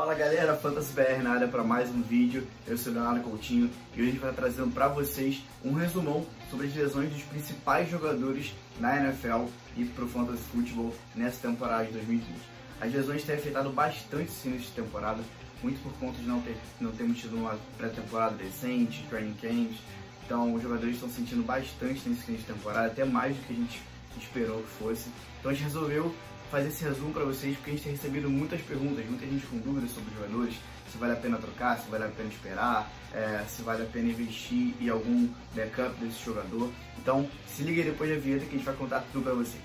Fala 0.00 0.14
galera, 0.14 0.56
Fantasy 0.56 0.94
BR 0.94 1.22
na 1.22 1.32
área 1.32 1.46
para 1.46 1.62
mais 1.62 1.90
um 1.90 2.00
vídeo. 2.00 2.48
Eu 2.66 2.78
sou 2.78 2.90
Leonardo 2.90 3.20
Coutinho 3.20 3.70
e 3.94 4.00
hoje 4.00 4.08
a 4.08 4.12
gente 4.12 4.22
vai 4.22 4.32
trazendo 4.32 4.72
para 4.72 4.88
vocês 4.88 5.44
um 5.62 5.74
resumão 5.74 6.24
sobre 6.48 6.68
as 6.68 6.74
lesões 6.74 7.10
dos 7.10 7.20
principais 7.24 7.90
jogadores 7.90 8.54
na 8.78 8.96
NFL 8.96 9.44
e 9.76 9.84
para 9.84 10.04
o 10.06 10.08
Fantasy 10.08 10.42
Football 10.44 10.94
nessa 11.14 11.46
temporada 11.46 11.84
de 11.84 11.92
2020. 11.92 12.34
As 12.80 12.90
lesões 12.90 13.24
têm 13.24 13.34
afetado 13.34 13.68
bastante 13.68 14.30
sim 14.30 14.48
nessa 14.48 14.72
temporada, 14.74 15.22
muito 15.62 15.82
por 15.82 15.92
conta 15.98 16.16
de 16.18 16.26
não, 16.26 16.40
ter, 16.40 16.56
não 16.80 16.92
termos 16.92 17.18
tido 17.18 17.36
uma 17.36 17.58
pré-temporada 17.76 18.36
decente, 18.36 19.04
training 19.10 19.34
camps. 19.34 19.76
Então 20.24 20.54
os 20.54 20.62
jogadores 20.62 20.94
estão 20.94 21.10
sentindo 21.10 21.44
bastante 21.44 22.08
nesse 22.08 22.22
fim 22.22 22.36
de 22.36 22.44
temporada, 22.44 22.86
até 22.86 23.04
mais 23.04 23.36
do 23.36 23.42
que 23.42 23.52
a 23.52 23.56
gente 23.56 23.82
esperou 24.18 24.62
que 24.62 24.70
fosse. 24.70 25.10
Então 25.38 25.50
a 25.50 25.54
gente 25.54 25.64
resolveu 25.64 26.14
fazer 26.50 26.68
esse 26.68 26.84
resumo 26.84 27.12
para 27.12 27.24
vocês 27.24 27.56
porque 27.56 27.70
a 27.70 27.74
gente 27.74 27.82
tem 27.84 27.92
recebido 27.92 28.28
muitas 28.28 28.60
perguntas, 28.62 29.06
muita 29.06 29.26
gente 29.26 29.46
com 29.46 29.58
dúvidas 29.58 29.90
sobre 29.92 30.12
jogadores, 30.14 30.54
se 30.90 30.98
vale 30.98 31.12
a 31.12 31.16
pena 31.16 31.38
trocar, 31.38 31.78
se 31.78 31.88
vale 31.88 32.04
a 32.04 32.08
pena 32.08 32.28
esperar, 32.28 32.90
é, 33.14 33.44
se 33.48 33.62
vale 33.62 33.82
a 33.82 33.86
pena 33.86 34.08
investir 34.08 34.74
em 34.80 34.88
algum 34.88 35.28
backup 35.54 35.94
desse 36.00 36.24
jogador. 36.24 36.70
Então 36.98 37.28
se 37.46 37.62
liga 37.62 37.82
aí 37.82 37.90
depois 37.90 38.10
da 38.10 38.16
vinheta 38.16 38.44
que 38.44 38.54
a 38.54 38.58
gente 38.58 38.64
vai 38.64 38.74
contar 38.74 39.04
tudo 39.12 39.22
para 39.24 39.34
vocês. 39.34 39.62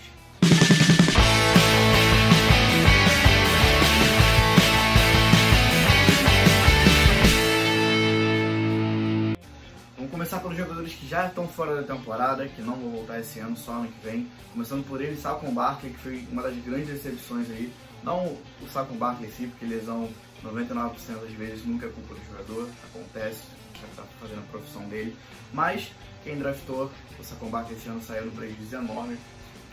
Começar 10.15 10.39
pelos 10.39 10.55
jogadores 10.55 10.93
que 10.93 11.05
já 11.05 11.27
estão 11.27 11.45
fora 11.45 11.81
da 11.81 11.93
temporada, 11.93 12.47
que 12.47 12.61
não 12.61 12.77
vão 12.77 12.89
voltar 12.89 13.19
esse 13.19 13.37
ano, 13.39 13.57
só 13.57 13.73
ano 13.73 13.89
que 13.89 14.07
vem. 14.07 14.31
Começando 14.53 14.87
por 14.87 15.01
ele, 15.01 15.17
Saquon 15.17 15.53
Barkley, 15.53 15.91
que 15.91 15.99
foi 15.99 16.25
uma 16.31 16.41
das 16.41 16.55
grandes 16.63 16.87
decepções 16.87 17.49
aí. 17.49 17.69
Não 18.01 18.27
o 18.61 18.67
Saquon 18.71 18.95
Barkley 18.95 19.27
em 19.27 19.31
si, 19.33 19.47
porque 19.47 19.65
lesão 19.65 20.09
99% 20.41 21.19
das 21.19 21.31
vezes 21.31 21.65
nunca 21.65 21.87
é 21.87 21.89
culpa 21.89 22.13
do 22.13 22.25
jogador, 22.27 22.69
acontece, 22.85 23.41
já 23.73 23.87
está 23.87 24.03
fazendo 24.21 24.39
a 24.39 24.51
profissão 24.51 24.87
dele. 24.87 25.13
Mas 25.51 25.91
quem 26.23 26.37
draftou 26.37 26.89
o 27.19 27.23
Saquon 27.23 27.49
Barkley 27.49 27.77
esse 27.77 27.89
ano 27.89 28.01
saiu 28.01 28.27
no 28.27 28.31
prejuízo 28.31 28.73
enorme. 28.73 29.17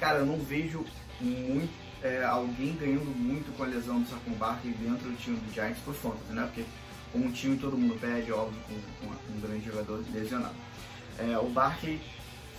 Cara, 0.00 0.18
eu 0.18 0.26
não 0.26 0.40
vejo 0.40 0.84
muito, 1.20 1.72
é, 2.02 2.24
alguém 2.24 2.74
ganhando 2.74 3.16
muito 3.16 3.56
com 3.56 3.62
a 3.62 3.66
lesão 3.66 4.02
do 4.02 4.08
Saquon 4.08 4.32
Barkley 4.32 4.74
dentro 4.74 5.08
do 5.08 5.16
time 5.16 5.36
do 5.36 5.54
Giants 5.54 5.78
por 5.84 5.94
fantasy, 5.94 6.32
né? 6.32 6.42
Porque 6.46 6.64
como 7.12 7.26
um 7.26 7.30
time 7.30 7.56
todo 7.56 7.76
mundo 7.76 7.98
perde, 8.00 8.32
óbvio, 8.32 8.58
com, 8.66 9.06
com 9.06 9.32
um 9.36 9.40
grande 9.40 9.64
jogador 9.64 10.02
lesionado. 10.12 10.54
É, 11.18 11.36
o 11.38 11.48
Barkley 11.50 12.00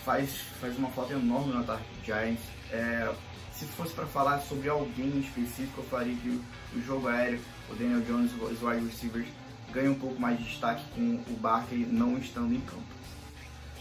faz, 0.06 0.30
faz 0.62 0.78
uma 0.78 0.90
falta 0.90 1.14
enorme 1.14 1.54
no 1.54 1.60
ataque 1.60 1.84
do 1.84 2.06
Giants. 2.06 2.44
É, 2.72 3.12
se 3.52 3.66
fosse 3.66 3.94
para 3.94 4.06
falar 4.06 4.40
sobre 4.40 4.70
alguém 4.70 5.20
específico, 5.20 5.82
eu 5.82 5.84
faria 5.86 6.16
que 6.16 6.42
o, 6.76 6.82
jogo 6.82 7.08
aéreo, 7.08 7.40
o 7.70 7.76
Daniel 7.76 8.02
Jones, 8.02 8.32
os 8.34 8.62
wide 8.62 8.86
receivers, 8.86 9.28
ganham 9.72 9.94
um 9.94 10.00
pouco 10.00 10.20
mais 10.20 10.38
de 10.38 10.44
destaque 10.44 10.84
com 10.94 11.02
o 11.02 11.38
Barkley 11.40 11.86
não 11.86 12.18
estando 12.18 12.54
em 12.54 12.62
campo. 12.62 12.84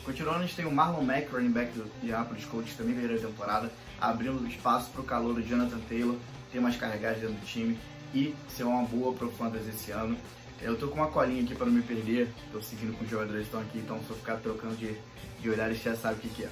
Continuando, 0.05 0.39
a 0.39 0.43
gente 0.43 0.57
tem 0.57 0.67
o 0.67 0.73
Marlon 0.73 1.05
Mack, 1.05 1.31
running 1.31 1.53
back 1.53 1.73
do 1.73 1.89
Indianapolis 2.03 2.45
Colts, 2.47 2.75
também 2.75 2.95
veio 2.95 3.21
da 3.21 3.29
temporada, 3.29 3.71
abrindo 4.01 4.47
espaço 4.49 4.91
para 4.91 5.01
o 5.01 5.05
calor 5.05 5.35
do 5.35 5.43
Jonathan 5.43 5.79
Taylor, 5.89 6.17
ter 6.51 6.61
mais 6.61 6.77
carregadas 6.77 7.21
dentro 7.21 7.37
do 7.37 7.47
time 7.47 7.79
e 8.13 8.35
ser 8.49 8.65
uma 8.65 8.83
boa 8.83 9.15
pro 9.15 9.31
fantasy 9.31 9.71
esse 9.71 9.91
ano. 9.93 10.17
Eu 10.63 10.79
tô 10.79 10.89
com 10.89 10.95
uma 10.95 11.09
colinha 11.09 11.43
aqui 11.43 11.55
para 11.55 11.67
não 11.67 11.73
me 11.73 11.83
perder, 11.83 12.33
tô 12.53 12.63
seguindo 12.63 12.97
com 12.97 13.05
os 13.05 13.11
jogadores 13.11 13.41
que 13.41 13.47
estão 13.47 13.61
aqui, 13.61 13.79
então 13.79 13.99
se 14.05 14.11
eu 14.11 14.17
ficar 14.17 14.37
trocando 14.37 14.77
de, 14.77 14.95
de 15.41 15.51
olhar, 15.51 15.69
você 15.69 15.91
já 15.91 15.97
sabe 15.97 16.15
o 16.15 16.19
que, 16.21 16.29
que 16.29 16.45
é. 16.45 16.51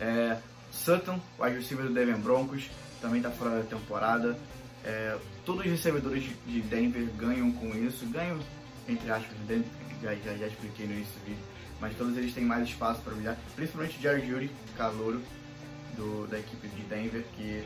é. 0.00 0.38
Sutton, 0.70 1.20
wide 1.38 1.56
receiver 1.56 1.86
do 1.86 1.92
Denver 1.92 2.16
Broncos, 2.18 2.70
também 3.00 3.20
tá 3.20 3.30
fora 3.30 3.58
da 3.58 3.62
temporada. 3.64 4.38
É, 4.84 5.18
todos 5.44 5.64
os 5.64 5.70
recebedores 5.70 6.24
de 6.46 6.60
Denver 6.62 7.04
ganham 7.18 7.52
com 7.52 7.68
isso, 7.76 8.06
ganham 8.06 8.38
entre 8.88 9.10
aspas, 9.10 9.36
já, 10.02 10.14
já, 10.14 10.34
já 10.36 10.46
expliquei 10.46 10.86
no 10.86 10.92
início 10.94 11.12
do 11.20 11.26
vídeo, 11.26 11.44
mas 11.80 11.96
todos 11.96 12.16
eles 12.16 12.34
têm 12.34 12.44
mais 12.44 12.68
espaço 12.68 13.00
para 13.02 13.12
brilhar, 13.14 13.36
principalmente 13.54 13.98
o 13.98 14.02
Jared 14.02 14.28
Judy, 14.28 14.50
calouro 14.76 15.20
do, 15.96 16.26
da 16.28 16.38
equipe 16.38 16.68
de 16.68 16.82
Denver, 16.82 17.24
que 17.36 17.64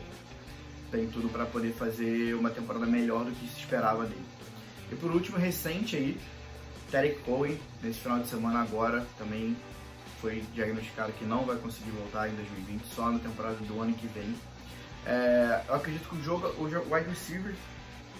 tem 0.91 1.07
tudo 1.07 1.29
para 1.29 1.45
poder 1.45 1.73
fazer 1.73 2.35
uma 2.35 2.49
temporada 2.49 2.85
melhor 2.85 3.25
do 3.25 3.31
que 3.31 3.47
se 3.47 3.59
esperava 3.59 4.05
dele. 4.05 4.25
E 4.91 4.95
por 4.95 5.11
último, 5.11 5.37
recente 5.37 5.95
aí, 5.95 6.17
Tarek 6.91 7.19
Cohen, 7.19 7.59
nesse 7.83 7.99
final 7.99 8.19
de 8.19 8.27
semana 8.27 8.61
agora, 8.61 9.05
também 9.17 9.55
foi 10.21 10.43
diagnosticado 10.53 11.11
que 11.13 11.25
não 11.25 11.45
vai 11.45 11.57
conseguir 11.57 11.91
voltar 11.91 12.29
em 12.29 12.35
2020, 12.35 12.83
só 12.95 13.11
na 13.11 13.19
temporada 13.19 13.55
do 13.55 13.81
ano 13.81 13.93
que 13.93 14.07
vem. 14.07 14.33
É, 15.05 15.61
eu 15.67 15.75
acredito 15.75 16.07
que 16.09 16.15
o 16.15 16.23
jogo, 16.23 16.47
o 16.61 16.69
jogo 16.69 16.93
wide 16.93 17.09
receiver, 17.09 17.53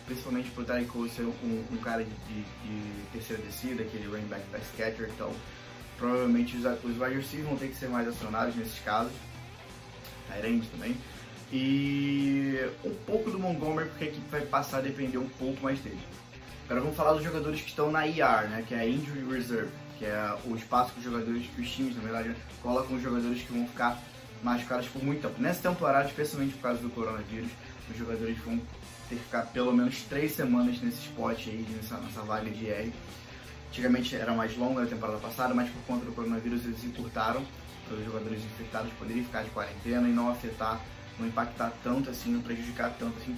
principalmente 0.05 0.49
por 0.51 0.65
Tarek 0.65 0.87
Cohen 0.87 1.09
ser 1.09 1.23
um, 1.23 1.65
um 1.71 1.77
cara 1.77 2.03
de, 2.03 2.09
de, 2.09 2.43
de, 2.43 3.07
terceira 3.11 3.41
descida, 3.41 3.83
aquele 3.83 4.07
running 4.07 4.27
back 4.27 4.45
pass 4.51 4.63
catcher, 4.77 5.09
então 5.13 5.31
provavelmente 5.97 6.55
os, 6.55 6.65
os 6.65 7.01
wide 7.01 7.15
receivers 7.15 7.47
vão 7.47 7.57
ter 7.57 7.69
que 7.69 7.75
ser 7.75 7.89
mais 7.89 8.07
acionados 8.07 8.55
nesses 8.55 8.79
casos. 8.79 9.13
Tyrande 10.27 10.67
também. 10.67 10.95
E 11.51 12.69
um 12.83 12.93
pouco 13.05 13.31
do 13.31 13.39
Montgomery, 13.39 13.89
porque 13.89 14.03
a 14.03 14.07
equipe 14.07 14.29
vai 14.29 14.41
passar 14.41 14.79
a 14.79 14.81
depender 14.81 15.17
um 15.17 15.29
pouco 15.29 15.61
mais 15.63 15.79
dele. 15.79 15.99
Agora 16.67 16.81
vamos 16.81 16.97
falar 16.97 17.13
dos 17.13 17.23
jogadores 17.23 17.61
que 17.61 17.69
estão 17.69 17.89
na 17.89 18.05
IR, 18.05 18.49
né, 18.49 18.61
que 18.67 18.75
é 18.75 18.79
a 18.79 18.85
Injury 18.85 19.23
Reserve, 19.31 19.71
que 19.97 20.03
é 20.03 20.37
o 20.43 20.53
espaço 20.53 20.91
que 20.91 20.99
os 20.99 21.05
jogadores, 21.05 21.47
que 21.55 21.61
os 21.61 21.71
times, 21.71 21.95
na 21.95 22.01
verdade, 22.01 22.35
colocam 22.61 22.97
os 22.97 23.01
jogadores 23.01 23.41
que 23.41 23.53
vão 23.53 23.65
ficar 23.65 23.97
machucados 24.43 24.85
por 24.89 25.01
muito 25.01 25.21
tempo. 25.21 25.41
Nessa 25.41 25.69
temporada, 25.69 26.09
especialmente 26.09 26.55
por 26.55 26.63
causa 26.63 26.81
do 26.81 26.89
coronavírus, 26.89 27.49
os 27.89 27.97
jogadores 27.97 28.37
vão 28.39 28.57
ter 29.07 29.15
que 29.15 29.23
ficar 29.23 29.43
pelo 29.43 29.71
menos 29.71 30.01
três 30.09 30.33
semanas 30.33 30.81
nesse 30.81 31.03
spot 31.03 31.47
aí, 31.47 31.65
nessa, 31.73 31.95
nessa 31.99 32.21
vaga 32.23 32.51
de 32.51 32.65
IR. 32.65 32.91
Antigamente 33.69 34.13
era 34.17 34.33
mais 34.33 34.57
longa 34.57 34.81
na 34.81 34.87
temporada 34.87 35.19
passada, 35.19 35.53
mas 35.53 35.69
por 35.69 35.81
conta 35.83 36.03
do 36.03 36.11
coronavírus 36.11 36.65
eles 36.65 36.83
encurtaram 36.83 37.45
para 37.87 37.95
os 37.95 38.03
jogadores 38.03 38.43
infectados 38.43 38.91
poderem 38.99 39.23
ficar 39.23 39.43
de 39.43 39.51
quarentena 39.51 40.09
e 40.09 40.11
não 40.11 40.29
afetar, 40.29 40.81
não 41.17 41.27
impactar 41.27 41.71
tanto 41.81 42.09
assim, 42.09 42.33
não 42.33 42.41
prejudicar 42.41 42.93
tanto 42.99 43.17
assim. 43.19 43.37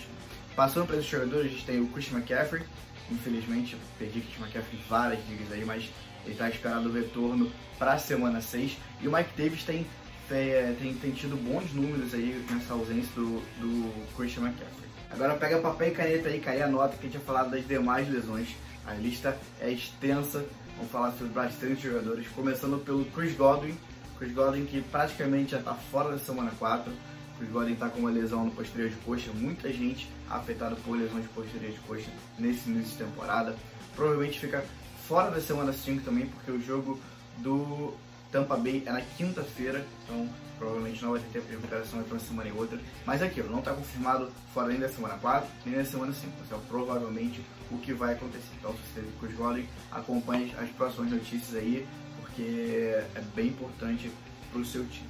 Passando 0.56 0.88
para 0.88 0.98
esses 0.98 1.08
jogadores, 1.08 1.46
a 1.46 1.50
gente 1.50 1.66
tem 1.66 1.80
o 1.80 1.88
Christian 1.90 2.18
McCaffrey, 2.18 2.64
Infelizmente, 3.12 3.76
perdi 3.98 4.22
Christian 4.22 4.46
McCaffrey 4.46 4.80
várias 4.88 5.20
ligas 5.28 5.52
aí, 5.52 5.66
mas 5.66 5.90
ele 6.24 6.34
está 6.34 6.50
esperando 6.50 6.88
o 6.90 6.94
retorno 6.94 7.52
para 7.78 7.94
a 7.94 8.00
semana 8.00 8.42
6. 8.42 8.78
E 9.02 9.08
o 9.08 9.12
Mike 9.12 9.32
Davis 9.36 9.64
tem, 9.64 9.86
é, 10.30 10.76
tem, 10.80 10.94
tem 10.94 11.12
tido 11.12 11.36
bons 11.36 11.74
números 11.74 12.14
aí 12.14 12.46
nessa 12.50 12.74
ausência 12.74 13.10
do, 13.16 13.40
do 13.60 14.16
Christian 14.16 14.44
McCaffrey. 14.44 14.90
Agora 15.12 15.34
pega 15.36 15.60
papel 15.60 15.88
e 15.88 15.92
caneta 15.92 16.30
aí, 16.30 16.40
cai 16.40 16.62
a 16.62 16.68
nota 16.68 16.96
que 16.96 17.00
a 17.00 17.04
gente 17.04 17.12
tinha 17.14 17.24
falado 17.24 17.50
das 17.50 17.68
demais 17.68 18.08
lesões. 18.08 18.50
A 18.86 18.94
lista 18.94 19.38
é 19.60 19.72
extensa, 19.72 20.46
vamos 20.76 20.92
falar 20.92 21.12
sobre 21.14 21.34
bastante 21.34 21.82
jogadores, 21.82 22.28
começando 22.30 22.84
pelo 22.84 23.06
Chris 23.06 23.36
Godwin. 23.36 23.76
Chris 24.18 24.34
Godwin 24.34 24.66
que 24.66 24.82
praticamente 24.82 25.52
já 25.52 25.60
está 25.60 25.74
fora 25.74 26.12
da 26.12 26.20
semana 26.20 26.52
4 26.60 26.92
Chris 27.40 27.52
Godwin 27.52 27.74
está 27.74 27.90
com 27.90 28.00
uma 28.00 28.12
lesão 28.12 28.46
no 28.46 28.52
posterior 28.52 28.90
de 28.90 28.98
coxa, 28.98 29.32
muita 29.34 29.72
gente 29.72 30.10
afetada 30.30 30.76
por 30.76 30.98
lesões 30.98 31.24
de 31.24 31.30
posterior 31.30 31.72
de 31.72 31.80
coxa 31.80 32.12
nesse 32.38 32.70
início 32.70 32.92
de 32.92 33.06
temporada. 33.06 33.56
Provavelmente 33.96 34.40
fica 34.40 34.64
fora 35.08 35.32
da 35.32 35.40
semana 35.40 35.72
5 35.72 36.04
também, 36.04 36.28
porque 36.28 36.52
o 36.52 36.62
jogo 36.62 37.00
do 37.38 37.94
Tampa 38.30 38.58
Bay 38.58 38.84
é 38.86 38.92
na 38.92 39.02
quinta-feira, 39.02 39.86
então 40.04 40.30
provavelmente 40.58 41.02
não 41.02 41.12
vai 41.12 41.22
ter 41.22 41.40
tempo 41.40 41.46
de 41.46 41.56
recuperação 41.56 42.00
entre 42.02 42.12
uma 42.12 42.20
semana 42.20 42.50
e 42.50 42.52
outra. 42.52 42.78
Mas 43.06 43.22
aquilo, 43.22 43.50
não 43.50 43.60
está 43.60 43.74
confirmado 43.74 44.30
fora 44.54 44.68
nem 44.68 44.80
da 44.80 44.90
semana 44.90 45.18
4, 45.18 45.50
nem 45.66 45.76
da 45.76 45.86
semana 45.86 46.12
5. 46.12 46.34
Então, 46.46 46.60
provavelmente 46.68 47.42
o 47.72 47.78
que 47.78 47.94
vai 47.94 48.16
acontecer. 48.16 48.50
Então, 48.60 48.74
se 48.74 49.02
você 49.02 49.08
Chris 49.22 49.36
Godwin, 49.36 49.66
acompanhe 49.90 50.54
as 50.60 50.70
próximas 50.72 51.10
notícias 51.10 51.56
aí, 51.56 51.88
porque 52.20 53.02
é 53.16 53.24
bem 53.34 53.48
importante 53.48 54.12
para 54.52 54.60
o 54.60 54.66
seu 54.66 54.86
time. 54.86 55.08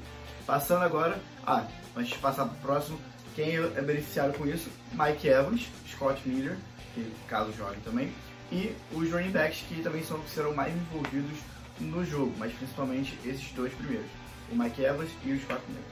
Passando 0.49 0.83
agora, 0.83 1.21
ah, 1.45 1.63
antes 1.95 2.13
de 2.13 2.17
passar 2.17 2.43
para 2.43 2.55
o 2.55 2.59
próximo, 2.61 2.99
quem 3.35 3.55
é 3.57 3.81
beneficiado 3.83 4.35
com 4.35 4.47
isso? 4.47 4.67
Mike 4.93 5.27
Evans, 5.27 5.67
Scott 5.87 6.27
Miller, 6.27 6.57
que 6.95 7.13
caso 7.27 7.53
jogue 7.53 7.79
também, 7.81 8.11
e 8.51 8.75
os 8.91 9.11
running 9.11 9.29
backs 9.29 9.63
que 9.69 9.83
também 9.83 10.03
são 10.03 10.19
serão 10.27 10.55
mais 10.55 10.73
envolvidos 10.73 11.37
no 11.79 12.03
jogo, 12.03 12.33
mas 12.39 12.51
principalmente 12.53 13.15
esses 13.23 13.51
dois 13.51 13.71
primeiros, 13.75 14.07
o 14.51 14.55
Mike 14.55 14.81
Evans 14.81 15.11
e 15.23 15.33
o 15.33 15.39
Scott 15.39 15.61
Miller. 15.67 15.83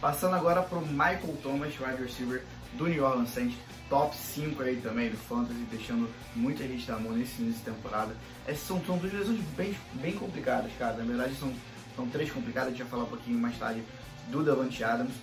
Passando 0.00 0.34
agora 0.34 0.62
para 0.62 0.78
o 0.78 0.86
Michael 0.86 1.36
Thomas, 1.42 1.74
wide 1.78 2.02
receiver 2.02 2.42
do 2.78 2.86
New 2.86 3.04
Orleans 3.04 3.28
Saints, 3.34 3.58
top 3.90 4.16
5 4.16 4.62
aí 4.62 4.76
também 4.76 5.10
do 5.10 5.18
Fantasy, 5.18 5.60
deixando 5.70 6.08
muita 6.34 6.66
gente 6.66 6.90
na 6.90 6.98
mão 6.98 7.12
nesse 7.12 7.42
início 7.42 7.58
de 7.58 7.70
temporada. 7.70 8.16
Essas 8.46 8.66
são, 8.66 8.82
são 8.86 8.96
duas 8.96 9.12
lesões 9.12 9.40
bem, 9.54 9.76
bem 10.00 10.12
complicadas, 10.12 10.72
cara. 10.78 10.96
Na 10.96 11.04
verdade, 11.04 11.34
são 11.34 11.52
são 11.96 12.08
três 12.08 12.30
complicadas, 12.30 12.68
a 12.68 12.70
gente 12.70 12.82
vai 12.82 12.90
falar 12.90 13.04
um 13.04 13.08
pouquinho 13.08 13.38
mais 13.38 13.58
tarde 13.58 13.82
do 14.28 14.42
Davante 14.42 14.82
Adams. 14.82 15.14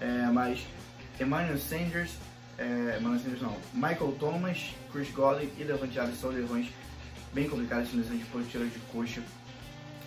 É, 0.00 0.26
mas 0.32 0.60
Emmanuel 1.20 1.58
Sanders, 1.58 2.10
é, 2.58 2.96
Emmanuel 2.98 3.20
Sanders 3.20 3.42
não, 3.42 3.56
Michael 3.74 4.16
Thomas, 4.18 4.74
Chris 4.92 5.10
Godwin 5.10 5.50
e 5.58 5.64
Davante 5.64 5.98
Adams 5.98 6.20
são 6.20 6.30
lesões 6.30 6.68
bem 7.32 7.48
complicadas, 7.48 7.90
são 7.90 7.98
lesões 7.98 8.18
de 8.18 8.24
postura 8.26 8.64
de 8.66 8.78
coxa. 8.92 9.22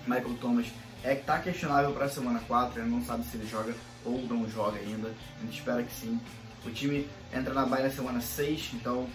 Michael 0.05 0.35
Thomas 0.41 0.67
é 1.03 1.15
que 1.15 1.25
tá 1.25 1.39
questionável 1.39 1.91
para 1.91 2.05
a 2.05 2.09
semana 2.09 2.39
4, 2.47 2.81
ele 2.81 2.89
não 2.89 3.03
sabe 3.03 3.23
se 3.25 3.37
ele 3.37 3.47
joga 3.47 3.73
ou 4.05 4.21
não 4.23 4.49
joga 4.49 4.79
ainda. 4.79 5.13
A 5.39 5.45
gente 5.45 5.59
espera 5.59 5.83
que 5.83 5.93
sim. 5.93 6.19
O 6.65 6.71
time 6.71 7.07
entra 7.33 7.53
na 7.53 7.65
baia 7.65 7.85
na 7.85 7.91
semana 7.91 8.21
6, 8.21 8.71
então 8.73 9.07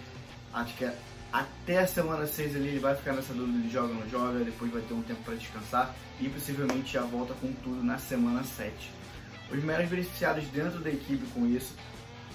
acho 0.52 0.74
que 0.74 0.84
é 0.84 0.94
até 1.32 1.80
a 1.80 1.86
semana 1.86 2.26
6 2.26 2.56
ali 2.56 2.68
ele 2.68 2.78
vai 2.78 2.94
ficar 2.94 3.12
nessa 3.12 3.34
dúvida 3.34 3.58
de 3.58 3.70
joga 3.70 3.88
ou 3.88 4.00
não 4.00 4.08
joga, 4.08 4.44
depois 4.44 4.72
vai 4.72 4.82
ter 4.82 4.94
um 4.94 5.02
tempo 5.02 5.22
para 5.22 5.34
descansar 5.34 5.94
e 6.20 6.28
possivelmente 6.28 6.92
já 6.92 7.02
volta 7.02 7.34
com 7.34 7.52
tudo 7.52 7.84
na 7.84 7.98
semana 7.98 8.42
7. 8.42 8.72
Os 9.50 9.62
melhores 9.62 9.88
beneficiados 9.88 10.44
dentro 10.48 10.80
da 10.80 10.90
equipe 10.90 11.26
com 11.32 11.46
isso, 11.46 11.74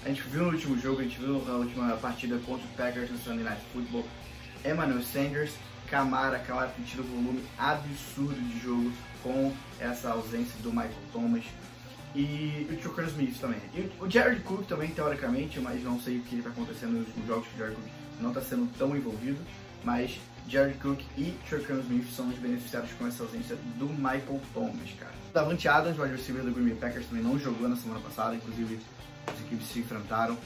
a 0.04 0.08
gente 0.08 0.22
viu 0.22 0.44
no 0.44 0.52
último 0.52 0.78
jogo, 0.78 1.00
a 1.00 1.04
gente 1.04 1.18
viu 1.18 1.44
na 1.44 1.54
última 1.54 1.96
partida 1.96 2.38
contra 2.46 2.64
o 2.66 2.70
Packers 2.76 3.10
no 3.10 3.18
Sunday 3.18 3.44
Night 3.44 3.62
Football, 3.72 4.06
Emmanuel 4.64 5.02
Sanders, 5.02 5.52
Camara, 5.88 6.38
Camara 6.38 6.68
tem 6.68 6.84
tido 6.84 7.02
um 7.02 7.22
volume 7.22 7.44
absurdo 7.58 8.40
de 8.40 8.60
jogos 8.60 8.92
com 9.22 9.52
essa 9.80 10.10
ausência 10.10 10.54
do 10.62 10.70
Michael 10.70 10.92
Thomas 11.12 11.44
e 12.14 12.66
o 12.70 12.82
Chucker 12.82 13.06
Smith 13.06 13.38
também. 13.40 13.60
E 13.74 13.90
o 14.00 14.08
Jared 14.08 14.40
Cook 14.42 14.66
também, 14.66 14.90
teoricamente, 14.90 15.58
mas 15.58 15.82
não 15.82 16.00
sei 16.00 16.18
o 16.18 16.22
que 16.22 16.36
está 16.36 16.50
acontecendo 16.50 16.92
nos 16.92 17.08
últimos 17.08 17.26
jogos 17.26 17.48
que 17.48 17.54
o 17.54 17.58
Jared 17.58 17.76
Cook 17.76 18.03
não 18.20 18.30
está 18.30 18.40
sendo 18.40 18.68
tão 18.78 18.96
envolvido, 18.96 19.38
mas 19.82 20.18
Jared 20.48 20.78
Cook 20.78 21.00
e 21.16 21.34
Chucker 21.48 21.76
Smith 21.76 22.10
são 22.10 22.28
os 22.28 22.38
beneficiados 22.38 22.90
com 22.98 23.06
essa 23.06 23.22
ausência 23.22 23.56
do 23.78 23.86
Michael 23.86 24.40
Thomas, 24.52 24.90
cara. 24.98 25.14
Davante 25.32 25.66
Adams, 25.68 25.98
wide 25.98 26.14
receiver 26.14 26.42
do 26.42 26.52
Green 26.52 26.68
Bay 26.68 26.76
Packers, 26.76 27.06
também 27.06 27.24
não 27.24 27.38
jogou 27.38 27.68
na 27.68 27.76
semana 27.76 28.00
passada, 28.00 28.36
inclusive 28.36 28.78
as 29.26 29.40
equipes 29.40 29.66
se 29.68 29.80
enfrentaram. 29.80 30.36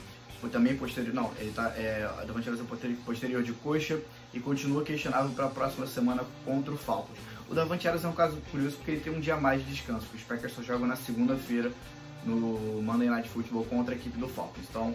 Foi 0.40 0.48
também 0.50 0.76
posterior, 0.76 1.12
não, 1.12 1.32
ele 1.38 1.50
tá, 1.50 1.72
é, 1.76 2.08
Davante 2.24 2.48
Adams 2.48 2.64
é 2.64 2.94
posterior 3.04 3.42
de 3.42 3.52
coxa 3.54 4.00
e 4.32 4.38
continua 4.38 4.84
questionável 4.84 5.30
para 5.30 5.46
a 5.46 5.50
próxima 5.50 5.84
semana 5.86 6.24
contra 6.44 6.72
o 6.72 6.76
Falcons. 6.76 7.18
O 7.50 7.54
Davante 7.54 7.88
Adams 7.88 8.04
é 8.04 8.08
um 8.08 8.12
caso 8.12 8.36
curioso 8.50 8.76
porque 8.76 8.92
ele 8.92 9.00
tem 9.00 9.12
um 9.12 9.20
dia 9.20 9.36
mais 9.36 9.64
de 9.64 9.72
descanso, 9.72 10.02
porque 10.02 10.18
os 10.18 10.22
Packers 10.22 10.52
só 10.52 10.62
jogam 10.62 10.86
na 10.86 10.94
segunda-feira 10.94 11.72
no 12.24 12.82
Monday 12.82 13.08
Night 13.08 13.28
Football 13.28 13.64
contra 13.64 13.94
a 13.94 13.96
equipe 13.96 14.16
do 14.16 14.28
Falcons. 14.28 14.64
Então, 14.70 14.94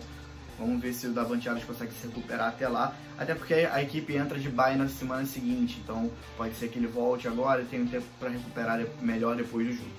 vamos 0.58 0.82
ver 0.82 0.94
se 0.94 1.08
o 1.08 1.14
Davante 1.14 1.50
Adams 1.50 1.66
consegue 1.66 1.92
se 1.94 2.08
recuperar 2.08 2.50
até 2.50 2.68
lá, 2.68 2.96
até 3.18 3.34
porque 3.36 3.54
a 3.54 3.82
equipe 3.82 4.16
entra 4.16 4.40
de 4.40 4.50
bye 4.50 4.76
na 4.76 4.88
semana 4.88 5.26
seguinte, 5.26 5.80
então 5.84 6.12
pode 6.38 6.56
ser 6.56 6.70
que 6.70 6.80
ele 6.80 6.88
volte 6.88 7.28
agora 7.28 7.62
e 7.62 7.66
tenha 7.66 7.84
um 7.84 7.88
tempo 7.88 8.06
para 8.20 8.30
recuperar 8.30 8.80
melhor 9.02 9.36
depois 9.36 9.68
do 9.68 9.74
jogo. 9.74 9.92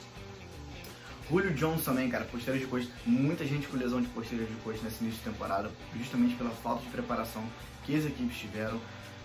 Julio 1.31 1.55
Jones 1.55 1.83
também, 1.83 2.09
cara, 2.11 2.25
posterior 2.27 2.61
de 2.61 2.67
coxa, 2.67 2.89
muita 3.07 3.47
gente 3.47 3.67
com 3.67 3.77
lesão 3.77 4.01
de 4.01 4.09
posterior 4.09 4.47
de 4.47 4.55
coxa 4.57 4.81
nesse 4.85 5.03
início 5.03 5.21
de 5.21 5.31
temporada, 5.31 5.71
justamente 5.97 6.35
pela 6.35 6.51
falta 6.51 6.83
de 6.83 6.91
preparação 6.91 7.43
que 7.85 7.97
as 7.97 8.05
equipes 8.05 8.37
tiveram. 8.37 8.79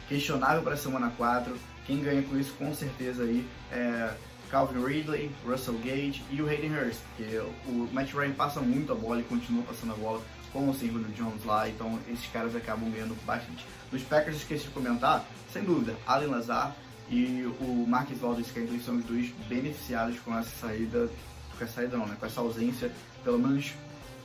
Questionável 0.07 0.63
para 0.63 0.73
a 0.73 0.77
semana 0.77 1.11
4, 1.17 1.55
quem 1.85 2.01
ganha 2.01 2.23
com 2.23 2.37
isso 2.37 2.53
com 2.53 2.73
certeza 2.73 3.23
aí 3.23 3.45
é 3.71 4.13
Calvin 4.49 4.83
Ridley, 4.83 5.29
Russell 5.45 5.75
Gage 5.83 6.23
e 6.31 6.41
o 6.41 6.49
Hayden 6.49 6.71
Hurst, 6.71 6.99
porque 7.15 7.37
o 7.67 7.89
Matt 7.91 8.13
Ryan 8.13 8.31
passa 8.31 8.59
muito 8.59 8.91
a 8.91 8.95
bola 8.95 9.19
e 9.19 9.23
continua 9.23 9.63
passando 9.63 9.91
a 9.91 9.95
bola 9.95 10.21
com 10.51 10.69
o 10.69 10.73
Julio 10.73 11.05
Jones 11.15 11.43
lá, 11.45 11.69
então 11.69 11.99
esses 12.07 12.27
caras 12.27 12.55
acabam 12.55 12.89
ganhando 12.91 13.15
bastante. 13.25 13.65
Dos 13.91 14.03
Packers, 14.03 14.37
esqueci 14.37 14.65
de 14.65 14.71
comentar, 14.71 15.25
sem 15.51 15.63
dúvida, 15.63 15.95
Allen 16.05 16.29
Lazar 16.29 16.75
e 17.09 17.43
o 17.59 17.85
Marcus 17.87 18.19
Valdez-Scantling 18.19 18.81
são 18.81 18.97
os 18.97 19.03
dois 19.03 19.31
beneficiados 19.47 20.19
com 20.19 20.37
essa 20.37 20.49
saída, 20.49 21.09
com 21.57 21.63
essa 21.63 21.73
saída 21.73 21.97
não, 21.97 22.05
né, 22.05 22.15
com 22.19 22.25
essa 22.25 22.39
ausência, 22.41 22.91
pelo 23.23 23.39
menos 23.39 23.73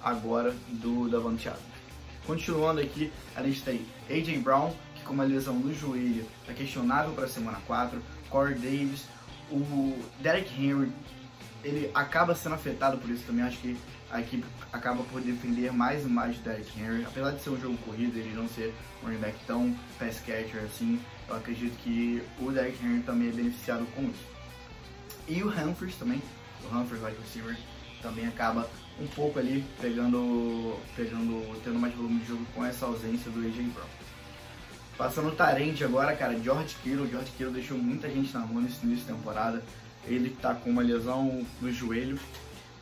agora, 0.02 0.54
do 0.68 1.08
Davante 1.08 1.48
Adams. 1.48 1.64
Continuando 2.26 2.80
aqui, 2.80 3.12
a 3.34 3.42
gente 3.42 3.62
tem 3.62 3.86
AJ 4.10 4.38
Brown, 4.38 4.72
com 5.04 5.12
uma 5.12 5.24
lesão 5.24 5.54
no 5.54 5.74
joelho, 5.74 6.26
está 6.40 6.54
questionável 6.54 7.12
para 7.12 7.24
a 7.24 7.28
semana 7.28 7.58
4. 7.66 8.02
Corey 8.30 8.54
Davis, 8.54 9.04
o 9.50 9.96
Derek 10.20 10.50
Henry, 10.58 10.90
ele 11.62 11.90
acaba 11.94 12.34
sendo 12.34 12.54
afetado 12.54 12.98
por 12.98 13.10
isso 13.10 13.24
também. 13.26 13.44
Acho 13.44 13.58
que 13.58 13.76
a 14.14 14.20
equipe 14.20 14.46
acaba 14.72 15.02
por 15.02 15.20
defender 15.20 15.72
mais 15.72 16.04
e 16.04 16.08
mais 16.08 16.38
o 16.38 16.40
Derek 16.40 16.80
Henry. 16.80 17.04
Apesar 17.04 17.32
de 17.32 17.42
ser 17.42 17.50
um 17.50 17.60
jogo 17.60 17.76
corrido, 17.78 18.16
ele 18.16 18.32
não 18.32 18.48
ser 18.48 18.72
um 19.02 19.06
running 19.06 19.18
back 19.18 19.36
tão 19.44 19.76
pass 19.98 20.20
catcher 20.20 20.62
assim, 20.62 21.00
eu 21.28 21.34
acredito 21.34 21.76
que 21.78 22.22
o 22.38 22.52
Derek 22.52 22.78
Henry 22.80 23.02
também 23.02 23.28
é 23.28 23.32
beneficiado 23.32 23.84
com 23.96 24.02
isso. 24.02 24.24
E 25.26 25.42
o 25.42 25.48
Humphries 25.48 25.96
também, 25.96 26.22
o 26.62 26.76
Humphries 26.76 27.02
wide 27.02 27.16
receiver, 27.20 27.58
também 28.00 28.26
acaba 28.28 28.70
um 29.00 29.06
pouco 29.08 29.40
ali 29.40 29.64
pegando, 29.80 30.78
pegando, 30.94 31.60
tendo 31.64 31.80
mais 31.80 31.92
volume 31.94 32.20
de 32.20 32.28
jogo 32.28 32.46
com 32.54 32.64
essa 32.64 32.86
ausência 32.86 33.28
do 33.32 33.40
AJ 33.40 33.66
Brown. 33.74 33.88
Passando 34.96 35.30
o 35.30 35.34
Tarente 35.34 35.82
agora, 35.82 36.14
cara, 36.14 36.38
George 36.38 36.76
Kittle. 36.84 37.08
George 37.08 37.32
Kittle 37.32 37.52
deixou 37.52 37.76
muita 37.76 38.08
gente 38.08 38.32
na 38.32 38.42
rua 38.42 38.60
nesse 38.60 38.86
início 38.86 39.06
de 39.06 39.12
temporada. 39.12 39.60
Ele 40.06 40.30
tá 40.40 40.54
com 40.54 40.70
uma 40.70 40.82
lesão 40.82 41.44
no 41.60 41.72
joelho 41.72 42.16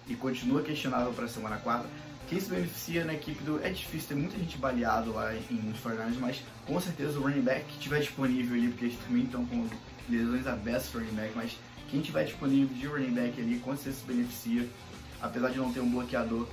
e 0.09 0.15
continua 0.15 0.63
questionável 0.63 1.13
para 1.13 1.25
a 1.25 1.29
semana 1.29 1.57
4. 1.59 1.89
Quem 2.29 2.41
se 2.41 2.49
beneficia 2.49 3.05
na 3.05 3.15
equipe 3.15 3.43
do. 3.45 3.63
É 3.63 3.71
difícil, 3.71 4.09
tem 4.09 4.17
muita 4.17 4.39
gente 4.39 4.57
baleado 4.57 5.13
lá 5.13 5.35
em 5.35 5.55
nos 5.55 5.79
49 5.81 6.19
mas 6.21 6.43
com 6.67 6.81
certeza 6.81 7.19
o 7.19 7.23
running 7.23 7.43
back 7.43 7.65
que 7.65 7.77
estiver 7.77 8.01
disponível 8.01 8.57
ali, 8.57 8.69
porque 8.69 8.87
eles 8.87 8.99
também 9.07 9.25
estão 9.25 9.45
com 9.45 9.69
lesões 10.09 10.47
abertas 10.47 10.93
running 10.93 11.15
back, 11.15 11.33
mas 11.35 11.57
quem 11.91 12.01
tiver 12.01 12.25
disponível 12.25 12.75
de 12.75 12.87
running 12.87 13.13
back 13.13 13.41
ali, 13.41 13.59
com 13.59 13.75
certeza 13.77 13.99
se 13.99 14.07
beneficia. 14.07 14.69
Apesar 15.21 15.51
de 15.51 15.59
não 15.59 15.73
ter 15.73 15.81
um 15.81 15.91
bloqueador, 15.91 16.49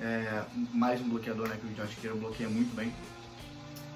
é, 0.00 0.44
mais 0.72 1.00
um 1.00 1.08
bloqueador, 1.08 1.48
né? 1.48 1.58
Que 1.60 1.66
o 1.66 1.76
George 1.76 1.94
Kittle 1.96 2.18
bloqueia 2.18 2.48
muito 2.48 2.74
bem 2.74 2.92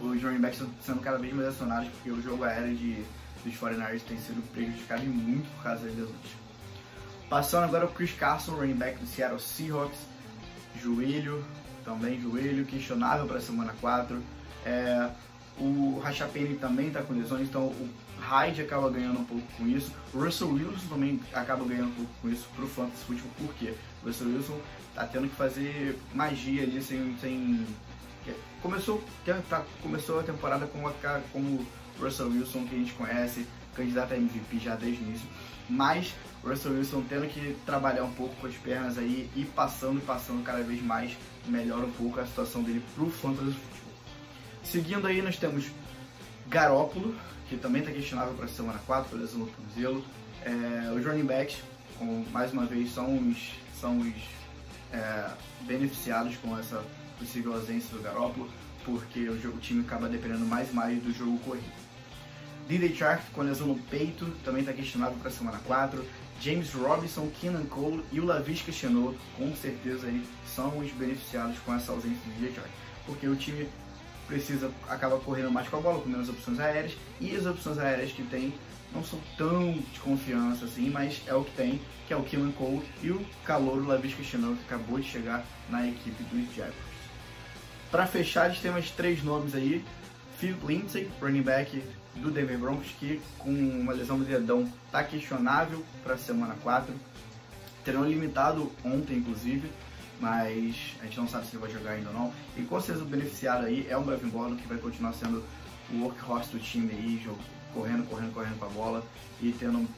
os 0.00 0.22
running 0.22 0.40
backs 0.40 0.60
estão 0.60 0.74
sendo 0.80 1.00
cada 1.00 1.18
vez 1.18 1.34
mais 1.34 1.48
acionados 1.48 1.88
porque 1.88 2.10
o 2.10 2.22
jogo 2.22 2.44
aéreo 2.44 2.76
de, 2.76 3.04
dos 3.44 3.54
49ers 3.54 4.02
tem 4.02 4.18
sido 4.18 4.42
prejudicado 4.52 5.04
muito 5.04 5.48
por 5.56 5.64
causa 5.64 5.86
das 5.86 5.94
lesões. 5.94 6.47
Passando 7.28 7.64
agora 7.64 7.84
o 7.84 7.92
Chris 7.92 8.12
Carson, 8.12 8.52
running 8.52 8.74
back 8.74 8.98
do 8.98 9.06
Seattle 9.06 9.40
Seahawks, 9.40 9.98
joelho, 10.82 11.44
também 11.84 12.20
joelho, 12.20 12.64
questionável 12.64 13.26
para 13.26 13.36
a 13.36 13.40
semana 13.40 13.74
4. 13.80 14.22
É, 14.64 15.10
o 15.58 16.00
Rashapene 16.02 16.56
também 16.56 16.88
está 16.88 17.02
com 17.02 17.12
lesões, 17.12 17.48
então 17.48 17.64
o 17.64 17.88
Hyde 18.20 18.62
acaba 18.62 18.88
ganhando 18.90 19.20
um 19.20 19.24
pouco 19.24 19.46
com 19.56 19.66
isso. 19.66 19.92
O 20.14 20.24
Russell 20.24 20.48
Wilson 20.48 20.88
também 20.88 21.20
acaba 21.32 21.64
ganhando 21.64 21.88
um 21.88 21.94
pouco 21.94 22.10
com 22.22 22.28
isso 22.28 22.48
para 22.54 22.64
o 22.64 22.68
Fantasy 22.68 23.04
Football, 23.04 23.30
porque 23.46 23.74
o 24.02 24.06
Russell 24.06 24.28
Wilson 24.28 24.58
está 24.90 25.06
tendo 25.06 25.28
que 25.28 25.36
fazer 25.36 25.98
magia 26.14 26.62
ali 26.62 26.82
sem, 26.82 27.16
sem 27.20 27.66
Começou, 28.62 29.02
tá, 29.48 29.62
começou 29.82 30.20
a 30.20 30.22
temporada 30.22 30.66
com 30.66 30.82
cara 31.00 31.22
como 31.32 31.64
Russell 32.00 32.28
Wilson, 32.28 32.66
que 32.66 32.74
a 32.74 32.78
gente 32.78 32.92
conhece, 32.94 33.46
candidato 33.78 34.12
a 34.12 34.16
MVP 34.16 34.58
já 34.58 34.74
desde 34.74 35.02
o 35.02 35.06
início, 35.06 35.28
mas 35.68 36.14
Russell 36.42 36.72
Wilson 36.72 37.04
tendo 37.08 37.26
que 37.28 37.56
trabalhar 37.64 38.04
um 38.04 38.12
pouco 38.12 38.34
com 38.36 38.46
as 38.46 38.54
pernas 38.54 38.98
aí 38.98 39.28
e 39.34 39.44
passando 39.44 39.98
e 39.98 40.02
passando 40.02 40.42
cada 40.44 40.62
vez 40.62 40.82
mais, 40.82 41.16
melhora 41.46 41.86
um 41.86 41.92
pouco 41.92 42.20
a 42.20 42.26
situação 42.26 42.62
dele 42.62 42.82
pro 42.94 43.10
Fantasy 43.10 43.52
Football. 43.52 43.92
Seguindo 44.62 45.06
aí, 45.06 45.22
nós 45.22 45.36
temos 45.36 45.66
Garópolo, 46.48 47.14
que 47.48 47.56
também 47.56 47.82
está 47.82 47.92
questionável 47.92 48.34
para 48.34 48.46
a 48.46 48.48
semana 48.48 48.78
4, 48.86 49.10
por 49.10 49.18
lesão 49.18 49.40
no 49.40 49.46
tornozelo. 49.46 50.04
É, 50.42 50.92
os 50.92 51.04
running 51.04 51.24
backs, 51.24 51.58
com, 51.98 52.24
mais 52.30 52.52
uma 52.52 52.64
vez, 52.64 52.92
são 52.92 53.18
os, 53.18 53.52
são 53.80 53.98
os 53.98 54.12
é, 54.92 55.30
beneficiados 55.62 56.36
com 56.36 56.56
essa 56.58 56.82
possível 57.18 57.54
ausência 57.54 57.96
do 57.96 58.02
Garoppolo, 58.02 58.48
porque 58.84 59.28
o, 59.28 59.40
jogo, 59.40 59.56
o 59.56 59.60
time 59.60 59.82
acaba 59.82 60.08
dependendo 60.08 60.44
mais 60.46 60.70
e 60.70 60.74
mais 60.74 61.02
do 61.02 61.12
jogo 61.12 61.38
corrido. 61.40 61.88
DJ 62.68 62.94
Shark 62.94 63.30
com 63.32 63.40
lesão 63.40 63.66
no 63.66 63.78
peito, 63.84 64.26
também 64.44 64.60
está 64.60 64.74
questionado 64.74 65.14
para 65.16 65.28
a 65.28 65.32
semana 65.32 65.58
4. 65.66 66.04
James 66.40 66.72
Robinson, 66.72 67.28
Keenan 67.40 67.64
Cole 67.64 68.04
e 68.12 68.20
o 68.20 68.26
Lavisca 68.26 68.70
Chenot, 68.70 69.18
com 69.36 69.56
certeza 69.56 70.06
aí, 70.06 70.22
são 70.46 70.78
os 70.78 70.90
beneficiados 70.92 71.58
com 71.60 71.74
essa 71.74 71.90
ausência 71.90 72.18
do 72.26 72.32
DJ 72.34 72.54
Shark, 72.54 72.70
porque 73.06 73.26
o 73.26 73.34
time 73.34 73.68
precisa 74.26 74.70
acaba 74.86 75.18
correndo 75.18 75.50
mais 75.50 75.66
com 75.66 75.78
a 75.78 75.80
bola, 75.80 76.00
com 76.00 76.08
menos 76.08 76.28
opções 76.28 76.60
aéreas, 76.60 76.92
e 77.20 77.34
as 77.34 77.46
opções 77.46 77.78
aéreas 77.78 78.12
que 78.12 78.22
tem 78.22 78.52
não 78.92 79.02
são 79.02 79.18
tão 79.36 79.72
de 79.72 80.00
confiança 80.00 80.66
assim, 80.66 80.90
mas 80.90 81.22
é 81.26 81.34
o 81.34 81.44
que 81.44 81.52
tem, 81.52 81.80
que 82.06 82.12
é 82.12 82.16
o 82.16 82.22
Keenan 82.22 82.52
Cole 82.52 82.82
e 83.02 83.10
o 83.10 83.24
calouro 83.44 83.86
Lavisca 83.86 84.22
Chenot, 84.22 84.56
que 84.58 84.74
acabou 84.74 85.00
de 85.00 85.08
chegar 85.08 85.44
na 85.70 85.88
equipe 85.88 86.22
dos 86.22 86.54
Jaguars. 86.54 86.74
Para 87.90 88.06
fechar, 88.06 88.42
a 88.44 88.48
gente 88.50 88.60
tem 88.60 88.70
mais 88.70 88.90
três 88.90 89.22
nomes 89.22 89.54
aí. 89.54 89.82
Philip 90.38 90.64
Lindsay, 90.66 91.10
running 91.20 91.42
back 91.42 91.82
do 92.18 92.30
Denver 92.30 92.58
Broncos, 92.58 92.88
que 92.98 93.20
com 93.38 93.50
uma 93.50 93.92
lesão 93.92 94.18
no 94.18 94.24
dedão 94.24 94.70
está 94.86 95.02
questionável 95.02 95.84
para 96.02 96.14
a 96.14 96.18
semana 96.18 96.54
4. 96.62 96.92
Terão 97.84 98.04
limitado 98.04 98.70
ontem, 98.84 99.18
inclusive, 99.18 99.70
mas 100.20 100.96
a 101.00 101.04
gente 101.04 101.18
não 101.18 101.28
sabe 101.28 101.46
se 101.46 101.56
ele 101.56 101.62
vai 101.62 101.70
jogar 101.70 101.92
ainda 101.92 102.08
ou 102.10 102.14
não. 102.14 102.32
E 102.56 102.62
com 102.62 102.80
certeza 102.80 103.04
o 103.04 103.08
beneficiário 103.08 103.66
aí 103.66 103.86
é 103.88 103.96
o 103.96 104.04
Melvin 104.04 104.30
Gordon, 104.30 104.56
que 104.56 104.68
vai 104.68 104.78
continuar 104.78 105.12
sendo 105.14 105.44
o 105.90 106.02
workhorse 106.02 106.50
do 106.50 106.58
time 106.58 106.92
aí, 106.92 107.26
correndo, 107.72 108.08
correndo, 108.08 108.34
correndo 108.34 108.58
com 108.58 108.66
a 108.66 108.68
bola 108.68 109.02
e 109.40 109.52
tendo 109.52 109.88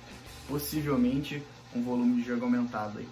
possivelmente 0.47 1.43
um 1.75 1.83
volume 1.83 2.21
de 2.23 2.29
jogo 2.29 2.45
aumentado 2.45 2.99
aí. 2.99 3.09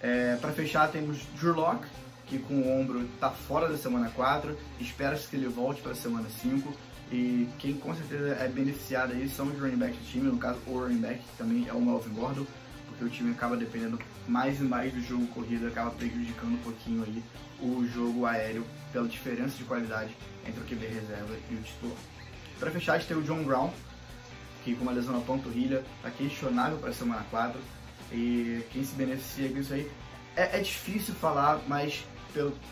É, 0.00 0.36
para 0.36 0.52
fechar, 0.52 0.90
temos 0.90 1.18
Drew 1.38 1.54
Locke, 1.54 1.86
que 2.26 2.38
com 2.38 2.54
o 2.54 2.80
ombro 2.80 3.02
está 3.02 3.30
fora 3.30 3.68
da 3.68 3.76
semana 3.76 4.10
4, 4.10 4.56
espera-se 4.80 5.28
que 5.28 5.36
ele 5.36 5.48
volte 5.48 5.80
para 5.80 5.92
a 5.92 5.94
semana 5.94 6.28
5. 6.40 6.74
E 7.12 7.46
quem 7.58 7.74
com 7.74 7.94
certeza 7.94 8.34
é 8.36 8.48
beneficiado 8.48 9.12
aí 9.12 9.28
são 9.28 9.46
os 9.46 9.60
running 9.60 9.76
backs 9.76 9.98
do 9.98 10.04
time, 10.06 10.30
no 10.30 10.38
caso 10.38 10.58
o 10.66 10.78
running 10.78 10.96
back, 11.00 11.18
que 11.18 11.36
também 11.36 11.68
é 11.68 11.72
o 11.74 11.80
Melvin 11.80 12.14
Gordon, 12.14 12.46
porque 12.88 13.04
o 13.04 13.10
time 13.10 13.32
acaba 13.32 13.54
dependendo 13.54 13.98
mais 14.26 14.58
e 14.58 14.62
mais 14.62 14.94
do 14.94 15.00
jogo 15.02 15.26
corrido, 15.26 15.66
acaba 15.66 15.90
prejudicando 15.90 16.54
um 16.54 16.62
pouquinho 16.62 17.04
aí 17.04 17.22
o 17.60 17.86
jogo 17.86 18.24
aéreo 18.24 18.64
pela 18.92 19.06
diferença 19.06 19.58
de 19.58 19.64
qualidade 19.64 20.16
entre 20.46 20.58
o 20.58 20.64
QB 20.64 20.86
reserva 20.86 21.36
e 21.50 21.54
o 21.54 21.62
titular. 21.62 21.96
Para 22.58 22.70
fechar, 22.70 22.94
a 22.94 22.98
gente 22.98 23.08
tem 23.08 23.16
o 23.16 23.22
John 23.22 23.44
Brown, 23.44 23.70
que 24.64 24.74
com 24.74 24.82
uma 24.82 24.92
lesão 24.92 25.12
na 25.12 25.20
panturrilha 25.20 25.84
está 25.96 26.10
questionável 26.10 26.78
para 26.78 26.90
a 26.90 26.94
semana 26.94 27.26
4 27.30 27.60
e 28.10 28.62
quem 28.72 28.82
se 28.82 28.94
beneficia 28.94 29.50
disso 29.50 29.74
aí 29.74 29.90
é, 30.34 30.58
é 30.58 30.60
difícil 30.60 31.14
falar, 31.14 31.60
mas 31.68 32.04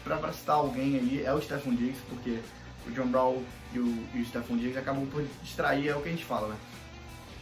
para 0.03 0.33
citar 0.33 0.57
alguém 0.57 0.97
aí 0.97 1.23
é 1.25 1.35
o 1.35 1.43
Stephon 1.43 1.75
Diggs, 1.75 2.01
porque 2.09 2.39
o 2.87 2.91
John 2.93 3.09
Brown 3.09 3.43
e 3.73 3.79
o, 3.79 4.07
e 4.15 4.21
o 4.21 4.27
Stephon 4.27 4.57
Diggs 4.57 4.79
acabam 4.79 5.07
por 5.07 5.25
distrair, 5.43 5.89
é 5.89 5.97
o 5.97 6.03
que 6.03 6.09
a 6.09 6.13
gente 6.13 6.25
fala, 6.25 6.49
né? 6.49 6.57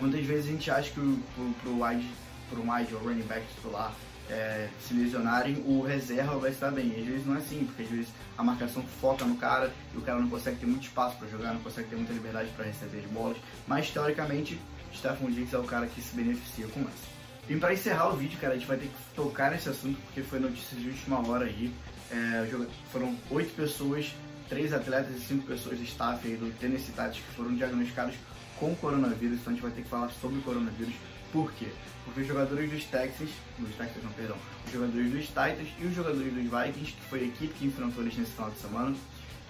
Muitas 0.00 0.24
vezes 0.24 0.46
a 0.46 0.52
gente 0.52 0.70
acha 0.70 0.90
que 0.90 1.00
o, 1.00 1.22
pro, 1.62 1.82
wide, 1.82 2.08
pro 2.50 2.62
wide 2.62 2.94
ou 2.94 3.00
running 3.00 3.26
back 3.26 3.44
titular 3.54 3.92
é, 4.30 4.68
se 4.80 4.94
lesionarem, 4.94 5.62
o 5.66 5.82
reserva 5.82 6.36
vai 6.36 6.50
estar 6.50 6.70
bem. 6.70 6.94
às 6.98 7.06
vezes 7.06 7.26
não 7.26 7.34
é 7.34 7.38
assim, 7.38 7.64
porque 7.64 7.82
às 7.82 7.88
vezes 7.88 8.08
a 8.36 8.42
marcação 8.42 8.82
foca 9.00 9.24
no 9.24 9.36
cara 9.36 9.72
e 9.94 9.98
o 9.98 10.02
cara 10.02 10.18
não 10.20 10.28
consegue 10.28 10.58
ter 10.58 10.66
muito 10.66 10.84
espaço 10.84 11.16
para 11.16 11.28
jogar, 11.28 11.52
não 11.54 11.60
consegue 11.60 11.88
ter 11.88 11.96
muita 11.96 12.12
liberdade 12.12 12.50
para 12.54 12.66
receber 12.66 12.98
as 12.98 13.10
bolas. 13.10 13.36
Mas 13.66 13.90
teoricamente, 13.90 14.60
Stephon 14.94 15.30
Diggs 15.30 15.54
é 15.54 15.58
o 15.58 15.64
cara 15.64 15.86
que 15.86 16.00
se 16.00 16.14
beneficia 16.14 16.66
com 16.68 16.80
isso. 16.80 17.18
E 17.48 17.56
para 17.56 17.72
encerrar 17.72 18.10
o 18.10 18.16
vídeo, 18.16 18.38
cara, 18.38 18.52
a 18.52 18.56
gente 18.56 18.68
vai 18.68 18.76
ter 18.76 18.88
que 18.88 19.14
tocar 19.16 19.50
nesse 19.50 19.70
assunto 19.70 19.98
porque 20.02 20.22
foi 20.22 20.38
notícia 20.38 20.76
de 20.76 20.88
última 20.88 21.26
hora 21.26 21.46
aí. 21.46 21.72
É, 22.10 22.46
foram 22.92 23.16
oito 23.30 23.54
pessoas, 23.54 24.14
três 24.48 24.72
atletas 24.72 25.16
e 25.16 25.20
cinco 25.20 25.46
pessoas 25.46 25.78
de 25.78 25.84
staff 25.84 26.26
aí 26.26 26.36
do 26.36 26.52
Tennessee 26.58 26.86
Titans 26.90 27.16
que 27.16 27.34
foram 27.34 27.54
diagnosticados 27.54 28.14
com 28.58 28.74
coronavírus. 28.76 29.38
Então 29.40 29.52
a 29.52 29.54
gente 29.54 29.62
vai 29.62 29.72
ter 29.72 29.82
que 29.82 29.88
falar 29.88 30.10
sobre 30.20 30.40
coronavírus. 30.40 30.94
Por 31.32 31.52
quê? 31.52 31.68
Porque 32.04 32.22
os 32.22 32.26
jogadores 32.26 32.70
dos 32.70 32.84
Texans, 32.84 33.30
dos 33.58 33.74
Texans 33.76 34.02
não, 34.02 34.12
perdão, 34.12 34.36
os 34.66 34.72
jogadores 34.72 35.12
dos 35.12 35.26
Titans 35.26 35.68
e 35.78 35.84
os 35.84 35.94
jogadores 35.94 36.32
dos 36.32 36.42
Vikings, 36.42 36.92
que 36.92 37.04
foi 37.08 37.20
a 37.20 37.24
equipe 37.24 37.54
que 37.54 37.66
enfrentou 37.66 38.02
eles 38.02 38.16
nesse 38.16 38.32
final 38.32 38.50
de 38.50 38.58
semana, 38.58 38.96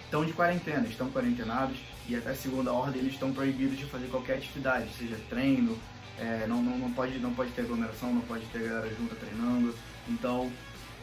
estão 0.03 0.25
de 0.25 0.33
quarentena, 0.33 0.85
estão 0.87 1.09
quarentenados 1.09 1.77
e 2.07 2.15
até 2.15 2.33
segunda 2.33 2.73
ordem 2.73 3.01
eles 3.01 3.13
estão 3.13 3.31
proibidos 3.31 3.77
de 3.77 3.85
fazer 3.85 4.07
qualquer 4.07 4.37
atividade, 4.37 4.89
seja 4.97 5.15
treino, 5.29 5.77
é, 6.19 6.45
não, 6.47 6.61
não, 6.61 6.77
não, 6.77 6.91
pode, 6.91 7.17
não 7.19 7.33
pode 7.33 7.51
ter 7.51 7.61
aglomeração, 7.61 8.13
não 8.13 8.21
pode 8.21 8.45
ter 8.47 8.67
galera 8.67 8.93
junta 8.93 9.15
treinando. 9.15 9.73
Então, 10.07 10.51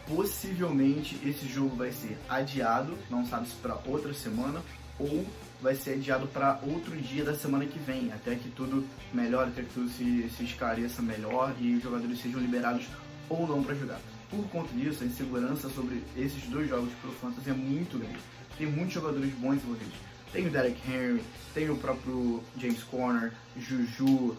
possivelmente 0.06 1.18
esse 1.24 1.46
jogo 1.46 1.76
vai 1.76 1.92
ser 1.92 2.16
adiado, 2.28 2.96
não 3.10 3.26
sabe 3.26 3.48
se 3.48 3.54
para 3.56 3.78
outra 3.86 4.12
semana 4.14 4.62
ou 4.98 5.26
vai 5.60 5.74
ser 5.74 5.94
adiado 5.94 6.26
para 6.28 6.60
outro 6.62 6.96
dia 6.96 7.24
da 7.24 7.34
semana 7.34 7.66
que 7.66 7.78
vem, 7.78 8.12
até 8.12 8.34
que 8.34 8.48
tudo 8.50 8.86
melhore, 9.12 9.50
até 9.50 9.62
que 9.62 9.72
tudo 9.72 9.88
se, 9.88 10.28
se 10.30 10.44
esclareça 10.44 11.02
melhor 11.02 11.54
e 11.60 11.74
os 11.74 11.82
jogadores 11.82 12.20
sejam 12.20 12.40
liberados 12.40 12.86
ou 13.28 13.46
não 13.46 13.62
para 13.62 13.74
jogar. 13.74 14.00
Por 14.30 14.44
conta 14.48 14.72
disso, 14.74 15.02
a 15.02 15.06
insegurança 15.06 15.68
sobre 15.68 16.02
esses 16.16 16.44
dois 16.44 16.68
jogos 16.68 16.92
pro 17.00 17.12
Fantasy 17.12 17.50
é 17.50 17.54
muito 17.54 17.98
grande. 17.98 18.18
Tem 18.58 18.66
muitos 18.66 18.94
jogadores 18.94 19.32
bons 19.34 19.54
envolvidos. 19.54 19.94
Tem 20.32 20.46
o 20.46 20.50
Derek 20.50 20.80
Henry, 20.90 21.22
tem 21.54 21.70
o 21.70 21.76
próprio 21.76 22.42
James 22.58 22.82
Conner, 22.82 23.32
Juju, 23.56 24.36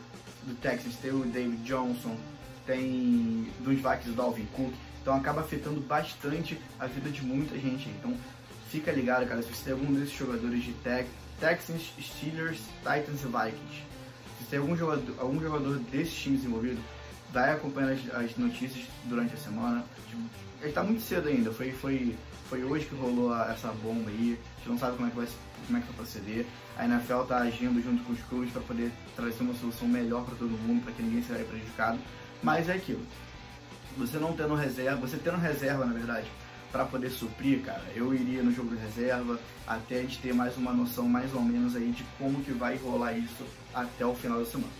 do 0.47 0.55
Texas 0.61 0.95
tem 1.01 1.11
o 1.11 1.25
David 1.25 1.63
Johnson, 1.63 2.15
tem 2.65 3.47
dos 3.59 3.75
Vikings 3.75 4.09
o 4.09 4.13
Dalvin 4.13 4.45
Cook. 4.53 4.73
Então 5.07 5.15
acaba 5.15 5.39
afetando 5.39 5.79
bastante 5.79 6.59
a 6.77 6.85
vida 6.85 7.09
de 7.09 7.23
muita 7.23 7.57
gente. 7.57 7.87
Então 7.87 8.13
fica 8.69 8.91
ligado, 8.91 9.25
cara, 9.25 9.41
se 9.41 9.47
você 9.47 9.63
tem 9.63 9.71
algum 9.71 9.93
desses 9.93 10.11
jogadores 10.11 10.61
de 10.61 10.73
tech, 10.83 11.07
Texans, 11.39 11.93
Steelers, 11.97 12.57
Titans 12.79 13.21
e 13.23 13.27
Vikings. 13.27 13.83
Se 14.37 14.45
tem 14.49 14.59
algum 14.59 14.75
jogador, 14.75 15.15
algum 15.17 15.39
jogador 15.39 15.79
desses 15.79 16.13
times 16.13 16.43
envolvido, 16.43 16.81
vai 17.31 17.53
acompanhando 17.53 17.93
as, 17.93 18.21
as 18.21 18.35
notícias 18.35 18.85
durante 19.05 19.33
a 19.33 19.37
semana. 19.37 19.85
Tipo, 20.09 20.21
ele 20.61 20.73
tá 20.73 20.83
muito 20.83 21.01
cedo 21.01 21.29
ainda, 21.29 21.53
foi, 21.53 21.71
foi, 21.71 22.13
foi 22.49 22.65
hoje 22.65 22.87
que 22.87 22.95
rolou 22.95 23.33
a, 23.33 23.49
essa 23.53 23.69
bomba 23.81 24.09
aí, 24.09 24.37
a 24.37 24.59
gente 24.59 24.69
não 24.69 24.77
sabe 24.77 24.97
como 24.97 25.07
é 25.07 25.11
que 25.11 25.15
vai, 25.15 25.27
como 25.67 25.77
é 25.77 25.81
que 25.81 25.87
vai 25.87 25.95
proceder. 25.95 26.45
A 26.75 26.83
NFL 26.83 27.21
tá 27.29 27.37
agindo 27.37 27.81
junto 27.81 28.03
com 28.03 28.11
os 28.11 28.21
clubes 28.23 28.51
para 28.51 28.61
poder 28.61 28.91
trazer 29.15 29.41
uma 29.41 29.53
solução 29.53 29.87
melhor 29.87 30.25
para 30.25 30.35
todo 30.35 30.49
mundo, 30.49 30.83
para 30.83 30.91
que 30.91 31.01
ninguém 31.01 31.23
seja 31.23 31.45
prejudicado. 31.45 31.97
Mas 32.43 32.67
é 32.67 32.73
aquilo. 32.73 33.01
Você 33.97 34.17
não 34.17 34.33
tendo 34.33 34.55
reserva, 34.55 35.07
você 35.07 35.17
tendo 35.17 35.37
reserva 35.37 35.85
na 35.85 35.93
verdade, 35.93 36.27
para 36.71 36.85
poder 36.85 37.09
suprir, 37.09 37.61
cara, 37.61 37.83
eu 37.95 38.13
iria 38.13 38.43
no 38.43 38.53
jogo 38.53 38.75
de 38.75 38.81
reserva 38.81 39.39
até 39.65 39.99
a 39.99 40.01
gente 40.01 40.19
ter 40.19 40.33
mais 40.33 40.55
uma 40.57 40.73
noção 40.73 41.07
mais 41.07 41.33
ou 41.33 41.41
menos 41.41 41.75
aí 41.75 41.91
de 41.91 42.03
como 42.17 42.43
que 42.43 42.51
vai 42.51 42.75
rolar 42.77 43.13
isso 43.13 43.45
até 43.73 44.05
o 44.05 44.13
final 44.13 44.39
da 44.39 44.45
semana. 44.45 44.71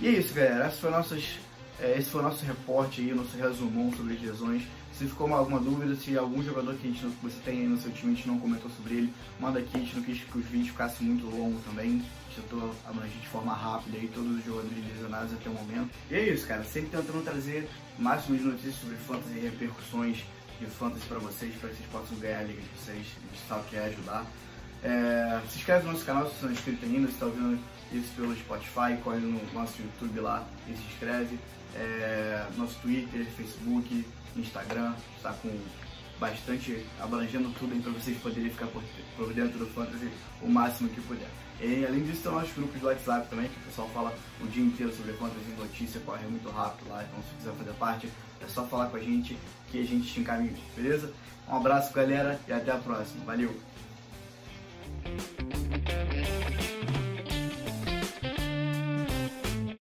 E 0.00 0.06
é 0.06 0.10
isso, 0.10 0.32
galera. 0.32 0.64
Essas 0.66 0.80
foram 0.80 0.96
nossas 0.96 1.38
é, 1.82 1.98
esse 1.98 2.10
foi 2.10 2.20
o 2.20 2.24
nosso 2.24 2.44
reporte 2.44 3.00
aí, 3.00 3.12
nosso 3.12 3.36
resumão 3.36 3.92
sobre 3.92 4.14
as 4.14 4.22
lesões. 4.22 4.62
Se 5.02 5.08
ficou 5.08 5.34
alguma 5.34 5.58
dúvida, 5.58 5.96
se 5.96 6.16
algum 6.16 6.40
jogador 6.44 6.76
que, 6.76 6.86
a 6.86 6.90
gente, 6.92 7.04
você 7.20 7.36
tem 7.44 7.62
aí 7.62 7.66
no 7.66 7.76
seu 7.76 7.90
time 7.90 8.12
a 8.12 8.14
gente 8.14 8.28
não 8.28 8.38
comentou 8.38 8.70
sobre 8.70 8.94
ele, 8.94 9.14
manda 9.40 9.58
aqui, 9.58 9.76
a 9.76 9.80
gente 9.80 9.96
não 9.96 10.02
quis 10.04 10.22
que 10.22 10.38
os 10.38 10.46
vídeos 10.46 10.68
ficassem 10.68 11.08
muito 11.08 11.26
longos 11.26 11.60
também. 11.64 11.88
A 11.90 12.28
gente 12.30 12.48
tentou 12.48 12.72
abranger 12.86 13.20
de 13.20 13.26
forma 13.26 13.52
rápida 13.52 13.98
aí 13.98 14.08
todos 14.14 14.38
os 14.38 14.44
jogadores 14.44 14.86
lesionados 14.86 15.32
até 15.32 15.50
o 15.50 15.54
momento. 15.54 15.90
E 16.08 16.14
é 16.14 16.28
isso, 16.28 16.46
cara. 16.46 16.62
Sempre 16.62 16.90
tentando 16.90 17.24
trazer 17.24 17.68
máximas 17.98 18.42
notícias 18.42 18.76
sobre 18.76 18.94
fantasy 18.94 19.38
e 19.38 19.40
repercussões 19.40 20.24
de 20.60 20.66
fantasy 20.66 21.06
para 21.06 21.18
vocês, 21.18 21.52
para 21.56 21.70
que 21.70 21.76
vocês 21.78 21.88
possam 21.90 22.18
ganhar 22.18 22.38
a 22.38 22.42
liga 22.44 22.62
de 22.62 22.68
vocês. 22.68 22.98
A 22.98 23.34
gente 23.34 23.48
sabe 23.48 23.68
que 23.70 23.76
é 23.76 23.84
ajudar. 23.86 24.24
É, 24.84 25.40
se 25.50 25.58
inscreve 25.58 25.84
no 25.84 25.94
nosso 25.94 26.04
canal 26.04 26.28
se 26.28 26.36
você 26.36 26.44
não 26.44 26.50
é 26.50 26.54
inscrito 26.54 26.86
ainda, 26.86 27.08
se 27.08 27.14
está 27.14 27.26
ouvindo 27.26 27.58
isso 27.92 28.08
pelo 28.14 28.36
Spotify, 28.36 28.96
corre 29.02 29.18
no 29.18 29.52
nosso 29.52 29.82
YouTube 29.82 30.20
lá 30.20 30.46
e 30.68 30.76
se 30.76 30.82
inscreve. 30.92 31.36
É, 31.74 32.46
nosso 32.56 32.78
Twitter, 32.80 33.26
Facebook, 33.36 34.04
Instagram, 34.40 34.94
está 35.16 35.32
com 35.32 35.50
bastante 36.18 36.86
abrangendo 37.00 37.50
tudo 37.58 37.72
aí 37.72 37.80
para 37.80 37.92
vocês 37.92 38.16
poderem 38.18 38.50
ficar 38.50 38.66
por, 38.66 38.82
por, 39.16 39.32
dentro 39.34 39.58
do 39.58 39.66
fantasy 39.66 40.08
o 40.40 40.48
máximo 40.48 40.88
que 40.90 41.00
puder. 41.00 41.28
E 41.60 41.84
além 41.84 42.04
disso, 42.04 42.22
tem 42.22 42.32
nossos 42.32 42.52
grupos 42.54 42.80
do 42.80 42.86
WhatsApp 42.86 43.28
também, 43.28 43.48
que 43.48 43.58
o 43.58 43.62
pessoal 43.62 43.90
fala 43.92 44.14
o 44.40 44.46
dia 44.46 44.64
inteiro 44.64 44.94
sobre 44.94 45.12
fantasy 45.14 45.50
notícia, 45.58 46.00
corre 46.00 46.26
muito 46.26 46.48
rápido 46.50 46.88
lá, 46.88 47.04
então 47.04 47.22
se 47.22 47.34
quiser 47.36 47.52
fazer 47.54 47.72
parte, 47.72 48.08
é 48.40 48.46
só 48.46 48.64
falar 48.66 48.86
com 48.86 48.96
a 48.96 49.00
gente 49.00 49.36
que 49.70 49.80
a 49.80 49.84
gente 49.84 50.12
te 50.12 50.20
encaminha, 50.20 50.54
beleza? 50.76 51.12
Um 51.48 51.56
abraço 51.56 51.92
galera 51.92 52.38
e 52.46 52.52
até 52.52 52.70
a 52.70 52.78
próxima. 52.78 53.24
Valeu! 53.24 53.71